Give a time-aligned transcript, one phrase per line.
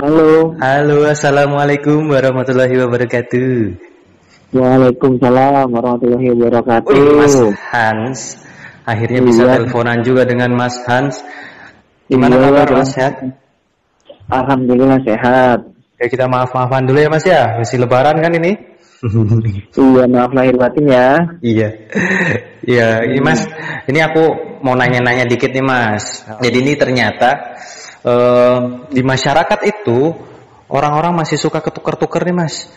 [0.00, 0.56] Halo.
[0.56, 3.52] Halo, assalamualaikum warahmatullahi wabarakatuh.
[4.56, 6.88] Waalaikumsalam warahmatullahi wabarakatuh.
[6.90, 7.36] Wih, Mas
[7.70, 8.20] Hans,
[8.88, 9.52] akhirnya bisa Iya.
[9.60, 11.20] teleponan juga dengan Mas Hans.
[12.08, 12.68] Gimana Iya, kabar.
[12.80, 12.90] Mas?
[12.96, 13.14] Sehat?
[14.30, 15.58] Alhamdulillah sehat.
[16.00, 18.52] Ya kita maaf-maafan dulu ya Mas ya, masih lebaran kan ini?
[19.80, 21.16] Iya maaf lahir batin ya.
[21.40, 21.68] Iya.
[22.64, 23.44] Iya, ini Mas,
[23.88, 24.24] ini aku
[24.60, 26.24] mau nanya-nanya dikit nih Mas.
[26.40, 27.56] Jadi ini ternyata
[28.04, 28.58] eh,
[28.92, 30.14] di masyarakat itu
[30.70, 32.70] orang-orang masih suka ketukar-tukar nih Mas.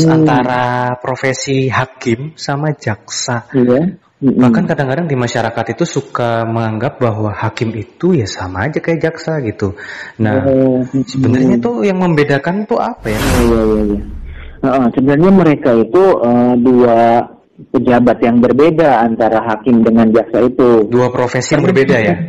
[0.00, 0.22] Hmm.
[0.22, 3.46] Antara profesi hakim sama jaksa.
[3.52, 4.00] Iya.
[4.20, 4.36] Mm-mm.
[4.36, 9.40] Bahkan kadang-kadang di masyarakat itu suka menganggap bahwa hakim itu ya sama aja kayak jaksa
[9.40, 9.72] gitu.
[10.20, 13.16] Nah, Oh, sebenarnya tuh yang membedakan tuh apa ya?
[13.16, 14.00] Iya iya iya.
[14.60, 16.98] Heeh, sebenarnya mereka itu eh, dua
[17.72, 20.84] pejabat yang berbeda antara hakim dengan jaksa itu.
[20.84, 22.16] Dua profesi yang berbeda ya?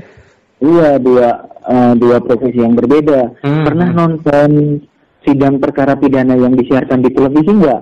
[0.62, 3.42] Iya dua eh, dua profesi yang berbeda.
[3.42, 4.50] Hmm, Pernah nonton
[5.22, 7.82] sidang perkara pidana yang disiarkan di televisi nggak?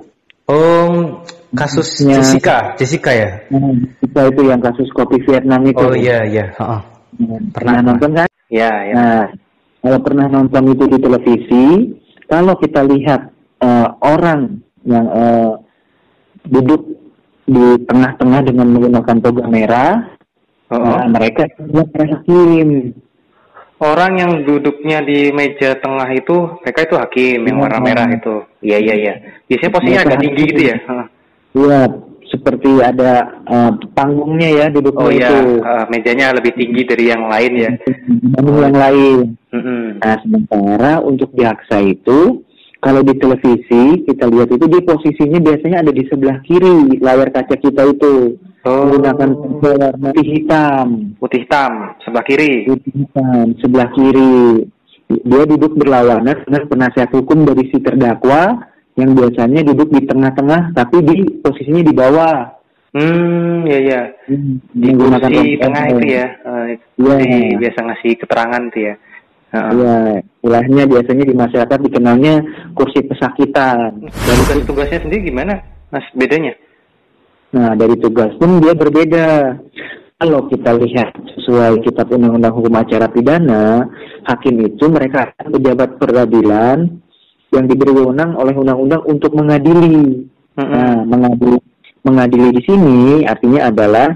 [0.49, 1.21] Oh,
[1.53, 2.19] kasus Ya.
[2.19, 3.29] Jessica, Jessica ya?
[3.53, 5.79] Hmm, kita itu yang kasus kopi Vietnam itu.
[5.79, 6.49] Oh iya iya.
[6.57, 6.81] Heeh.
[7.19, 8.27] Hmm, Pernah, Pernah nonton kan?
[8.49, 8.93] Ya ya.
[8.97, 9.23] Nah,
[9.85, 11.65] kalau pernah nonton itu di televisi,
[12.25, 13.29] kalau kita lihat
[13.61, 15.51] eh, orang yang eh,
[16.49, 16.81] duduk
[17.49, 19.93] di tengah-tengah dengan menggunakan toga merah,
[20.69, 20.81] Heeh.
[20.85, 21.45] nah, mereka
[21.93, 22.93] para hakim.
[23.79, 27.63] Orang yang duduknya di meja tengah itu, mereka itu hakim yang Iya.
[27.63, 28.35] warna merah itu.
[28.59, 29.13] Iya iya iya.
[29.47, 30.77] Biasanya posisinya agak tinggi gitu ya?
[30.83, 31.05] Heeh.
[31.55, 31.81] Iya,
[32.27, 33.11] seperti ada
[33.47, 35.63] eh, panggungnya ya duduknya Oh iya, itu.
[35.63, 37.71] eh, mejanya lebih tinggi dari yang lain ya.
[38.03, 39.17] Dibanding yang lain.
[39.55, 39.83] Mm-mm.
[40.03, 42.43] Nah, sementara untuk jaksa itu,
[42.83, 47.55] kalau di televisi kita lihat itu di posisinya biasanya ada di sebelah kiri layar kaca
[47.55, 48.35] kita itu
[48.67, 52.67] Oh, menggunakan warna putih hitam, putih hitam sebelah kiri.
[52.67, 54.67] putih hitam sebelah kiri.
[55.09, 61.01] Dia duduk berlawanan dengan penasihat hukum dari si terdakwa yang biasanya duduk di tengah-tengah tapi
[61.01, 62.37] di posisinya di bawah.
[62.89, 64.01] Hmm, iya iya.
[64.27, 66.27] Di Menggunakan kursi tengah itu ya.
[66.43, 66.65] eh,
[66.99, 67.15] Iya.
[67.15, 68.93] di- biasa ngasih keterangan tuh ya.
[69.49, 72.33] Iya, istilahnya biasanya di masyarakat dikenalnya
[72.77, 73.97] kursi pesakitan.
[74.03, 75.57] Dan tugas-tugasnya sendiri gimana,
[75.89, 76.05] Mas?
[76.13, 76.53] Bedanya?
[77.49, 79.57] Nah, dari tugas pun dia berbeda.
[80.19, 83.87] Kalau kita lihat sesuai kitab undang-undang hukum acara pidana,
[84.27, 86.91] hakim itu mereka pejabat peradilan
[87.55, 90.27] yang diberi wewenang oleh undang-undang untuk mengadili.
[90.59, 90.75] Mm-mm.
[90.75, 91.57] Nah, mengadili,
[92.03, 94.11] mengadili di sini artinya adalah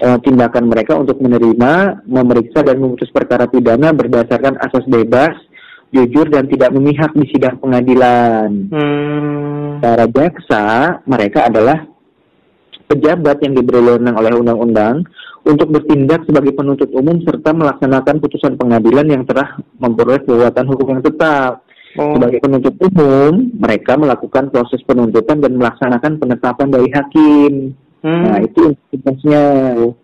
[0.00, 5.36] eh, tindakan mereka untuk menerima, memeriksa dan memutus perkara pidana berdasarkan asas bebas,
[5.92, 8.72] jujur dan tidak memihak di sidang pengadilan.
[8.72, 9.84] Hmm.
[9.84, 11.91] Para jaksa, mereka adalah
[12.92, 15.08] pejabat yang diberi wewenang oleh undang-undang
[15.42, 21.02] untuk bertindak sebagai penuntut umum serta melaksanakan putusan pengadilan yang telah memperoleh kekuatan hukum yang
[21.02, 21.64] tetap.
[21.98, 22.16] Oh.
[22.16, 27.52] Sebagai penuntut umum, mereka melakukan proses penuntutan dan melaksanakan penetapan dari hakim.
[28.02, 28.22] Hmm.
[28.26, 29.44] Nah, itu tugasnya.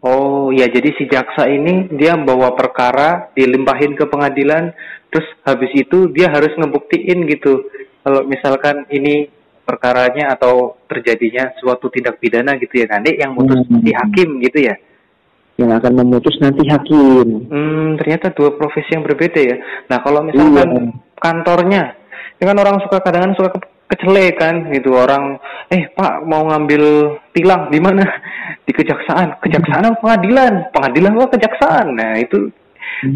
[0.04, 4.71] Oh, ya jadi si jaksa ini dia bawa perkara, dilimpahin ke pengadilan,
[5.10, 7.66] terus habis itu dia harus ngebuktiin gitu.
[8.06, 9.27] Kalau misalkan ini
[9.69, 13.84] perkaranya atau terjadinya suatu tindak pidana gitu ya, nanti yang mutus Hmm.
[13.84, 14.75] si hakim gitu ya.
[15.61, 17.45] Yang akan memutus nanti hakim.
[17.53, 19.57] Hmm, ternyata dua profesi yang berbeda ya.
[19.93, 20.93] Nah, kalau misalkan Iya.
[21.21, 21.83] kantornya,
[22.41, 25.37] ini kan orang suka kadang-kadang suka ke- kecele kan gitu orang,
[25.69, 26.83] eh Pak mau ngambil
[27.37, 28.07] tilang di mana?
[28.65, 30.73] Di kejaksaan, kejaksaan apa pengadilan?
[30.73, 31.87] Pengadilan apa kejaksaan?
[31.93, 32.49] Nah itu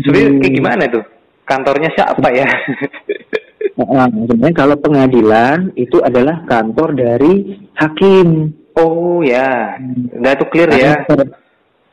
[0.05, 0.41] sebenarnya Hmm.
[0.43, 1.05] kayak gimana tuh?
[1.45, 2.45] Kantornya siapa ya?
[3.85, 7.35] Nah, sebenarnya kalau pengadilan itu adalah kantor dari
[7.75, 8.53] hakim.
[8.73, 9.77] oh ya,
[10.17, 11.05] udah tuh clear ya.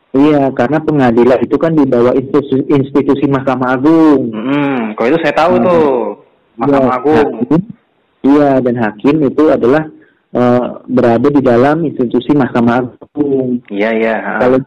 [0.10, 4.32] Iya, karena pengadilan itu kan di bawah institusi, institusi Mahkamah Agung.
[4.32, 5.66] Hmm, kalau itu saya tahu Hmm.
[5.66, 5.90] tuh,
[6.58, 7.28] Mahkamah Iya, Agung.
[7.36, 7.70] hakim-
[8.20, 9.84] Iya, dan hakim itu adalah
[10.30, 13.66] eh, berada di dalam institusi Mahkamah Agung.
[13.68, 14.16] Iya iya.
[14.38, 14.58] Kalau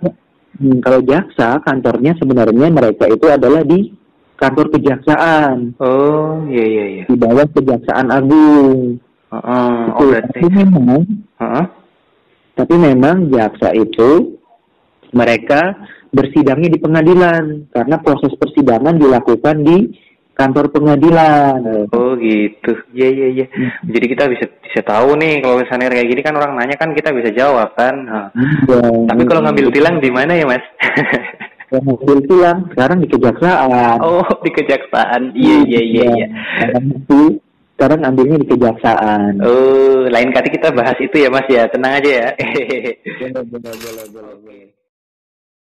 [0.58, 3.94] hmm, kalau jaksa kantornya sebenarnya mereka itu adalah di
[4.42, 7.04] kantor kejaksaan Oh iya iya iya.
[7.06, 8.98] di bawah Kejaksaan Agung.
[9.32, 9.96] Heeh, Itu.
[9.96, 10.38] oh berarti.
[10.42, 11.02] Tapi memang
[11.38, 11.64] Heeh.
[12.52, 14.36] Tapi memang jaksa itu
[15.16, 15.72] mereka
[16.12, 19.88] bersidangnya di pengadilan karena proses persidangan dilakukan di
[20.32, 21.88] kantor pengadilan.
[21.92, 23.46] Oh gitu, iya iya iya.
[23.48, 23.88] Hmm.
[23.88, 27.12] Jadi kita bisa bisa tahu nih kalau misalnya kayak gini kan orang nanya kan kita
[27.16, 27.94] bisa jawab kan.
[28.68, 30.64] Ya, Tapi kalau ngambil tilang di mana ya mas?
[31.72, 33.98] Yang ngambil tilang sekarang di kejaksaan.
[34.04, 36.04] oh di kejaksaan, iya iya iya.
[36.12, 36.26] iya.
[36.60, 37.20] Sekarang itu
[37.74, 39.32] sekarang ambilnya di kejaksaan.
[39.40, 42.28] Oh lain kali kita bahas itu ya mas ya, tenang aja ya.
[43.32, 44.81] Boleh, boleh, boleh.